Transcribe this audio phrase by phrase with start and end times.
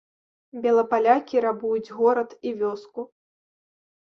[0.63, 3.01] Белапалякі рабуюць горад і вёску.